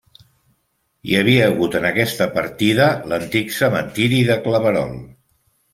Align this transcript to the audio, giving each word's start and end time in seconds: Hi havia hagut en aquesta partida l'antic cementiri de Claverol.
Hi 1.09 1.13
havia 1.19 1.43
hagut 1.49 1.77
en 1.81 1.85
aquesta 1.91 2.29
partida 2.39 2.89
l'antic 3.13 3.55
cementiri 3.61 4.25
de 4.33 4.41
Claverol. 4.49 5.03